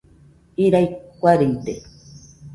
Irai 0.63 0.87
kuaride. 1.19 1.75